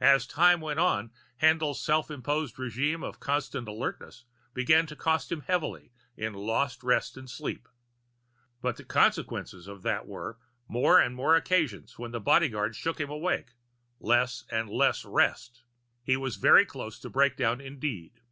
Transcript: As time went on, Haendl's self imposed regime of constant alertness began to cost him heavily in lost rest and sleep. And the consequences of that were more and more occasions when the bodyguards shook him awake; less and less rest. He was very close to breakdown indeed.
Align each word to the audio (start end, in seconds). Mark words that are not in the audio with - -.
As 0.00 0.26
time 0.26 0.62
went 0.62 0.80
on, 0.80 1.10
Haendl's 1.42 1.78
self 1.78 2.10
imposed 2.10 2.58
regime 2.58 3.02
of 3.02 3.20
constant 3.20 3.68
alertness 3.68 4.24
began 4.54 4.86
to 4.86 4.96
cost 4.96 5.30
him 5.30 5.42
heavily 5.42 5.92
in 6.16 6.32
lost 6.32 6.82
rest 6.82 7.18
and 7.18 7.28
sleep. 7.28 7.68
And 8.64 8.74
the 8.74 8.82
consequences 8.84 9.68
of 9.68 9.82
that 9.82 10.06
were 10.06 10.38
more 10.68 10.98
and 10.98 11.14
more 11.14 11.36
occasions 11.36 11.98
when 11.98 12.12
the 12.12 12.18
bodyguards 12.18 12.78
shook 12.78 12.98
him 12.98 13.10
awake; 13.10 13.50
less 14.00 14.42
and 14.50 14.70
less 14.70 15.04
rest. 15.04 15.64
He 16.02 16.16
was 16.16 16.36
very 16.36 16.64
close 16.64 16.98
to 17.00 17.10
breakdown 17.10 17.60
indeed. 17.60 18.22